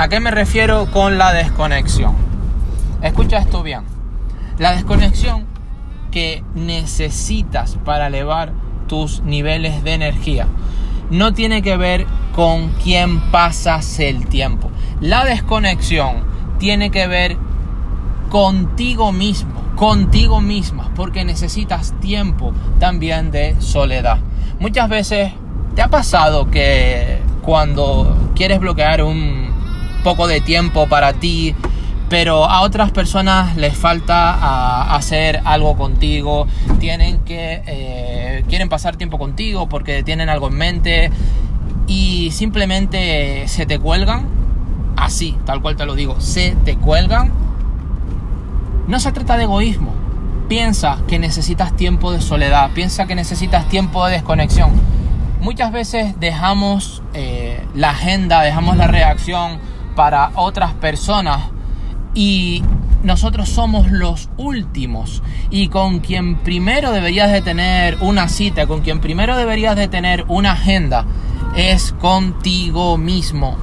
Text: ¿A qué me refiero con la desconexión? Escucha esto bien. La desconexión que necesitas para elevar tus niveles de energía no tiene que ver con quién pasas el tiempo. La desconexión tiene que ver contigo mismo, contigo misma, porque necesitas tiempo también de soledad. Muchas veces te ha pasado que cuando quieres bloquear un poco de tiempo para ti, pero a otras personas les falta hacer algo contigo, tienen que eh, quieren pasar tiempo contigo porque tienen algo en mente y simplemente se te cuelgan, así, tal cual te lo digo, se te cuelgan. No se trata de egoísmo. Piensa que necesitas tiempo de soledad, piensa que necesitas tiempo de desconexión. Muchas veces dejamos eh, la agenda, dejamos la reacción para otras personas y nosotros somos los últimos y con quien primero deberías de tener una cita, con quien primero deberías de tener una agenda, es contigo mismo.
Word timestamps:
¿A 0.00 0.08
qué 0.08 0.18
me 0.18 0.30
refiero 0.30 0.90
con 0.90 1.18
la 1.18 1.30
desconexión? 1.34 2.14
Escucha 3.02 3.36
esto 3.36 3.62
bien. 3.62 3.82
La 4.56 4.72
desconexión 4.72 5.44
que 6.10 6.42
necesitas 6.54 7.76
para 7.84 8.06
elevar 8.06 8.54
tus 8.86 9.20
niveles 9.20 9.84
de 9.84 9.92
energía 9.92 10.46
no 11.10 11.34
tiene 11.34 11.60
que 11.60 11.76
ver 11.76 12.06
con 12.34 12.70
quién 12.82 13.20
pasas 13.30 14.00
el 14.00 14.26
tiempo. 14.26 14.70
La 15.02 15.26
desconexión 15.26 16.24
tiene 16.58 16.90
que 16.90 17.06
ver 17.06 17.36
contigo 18.30 19.12
mismo, 19.12 19.52
contigo 19.76 20.40
misma, 20.40 20.92
porque 20.96 21.26
necesitas 21.26 21.92
tiempo 22.00 22.54
también 22.78 23.30
de 23.30 23.60
soledad. 23.60 24.16
Muchas 24.60 24.88
veces 24.88 25.34
te 25.74 25.82
ha 25.82 25.88
pasado 25.88 26.50
que 26.50 27.18
cuando 27.42 28.30
quieres 28.34 28.60
bloquear 28.60 29.02
un 29.02 29.49
poco 30.00 30.26
de 30.26 30.40
tiempo 30.40 30.88
para 30.88 31.12
ti, 31.14 31.54
pero 32.08 32.44
a 32.44 32.62
otras 32.62 32.90
personas 32.90 33.56
les 33.56 33.76
falta 33.76 34.94
hacer 34.94 35.40
algo 35.44 35.76
contigo, 35.76 36.46
tienen 36.80 37.20
que 37.20 37.62
eh, 37.66 38.44
quieren 38.48 38.68
pasar 38.68 38.96
tiempo 38.96 39.16
contigo 39.16 39.68
porque 39.68 40.02
tienen 40.02 40.28
algo 40.28 40.48
en 40.48 40.54
mente 40.54 41.10
y 41.86 42.30
simplemente 42.32 43.46
se 43.46 43.64
te 43.64 43.78
cuelgan, 43.78 44.26
así, 44.96 45.36
tal 45.44 45.62
cual 45.62 45.76
te 45.76 45.86
lo 45.86 45.94
digo, 45.94 46.20
se 46.20 46.56
te 46.64 46.76
cuelgan. 46.76 47.32
No 48.88 48.98
se 48.98 49.12
trata 49.12 49.36
de 49.36 49.44
egoísmo. 49.44 49.94
Piensa 50.48 50.98
que 51.06 51.20
necesitas 51.20 51.76
tiempo 51.76 52.10
de 52.10 52.20
soledad, 52.20 52.70
piensa 52.74 53.06
que 53.06 53.14
necesitas 53.14 53.68
tiempo 53.68 54.04
de 54.06 54.14
desconexión. 54.14 54.72
Muchas 55.40 55.70
veces 55.70 56.18
dejamos 56.18 57.02
eh, 57.14 57.64
la 57.74 57.90
agenda, 57.90 58.42
dejamos 58.42 58.76
la 58.76 58.88
reacción 58.88 59.58
para 59.94 60.32
otras 60.34 60.74
personas 60.74 61.50
y 62.14 62.62
nosotros 63.02 63.48
somos 63.48 63.90
los 63.90 64.28
últimos 64.36 65.22
y 65.50 65.68
con 65.68 66.00
quien 66.00 66.36
primero 66.36 66.92
deberías 66.92 67.32
de 67.32 67.40
tener 67.40 67.96
una 68.00 68.28
cita, 68.28 68.66
con 68.66 68.80
quien 68.80 69.00
primero 69.00 69.36
deberías 69.36 69.76
de 69.76 69.88
tener 69.88 70.24
una 70.28 70.52
agenda, 70.52 71.06
es 71.56 71.92
contigo 71.92 72.98
mismo. 72.98 73.56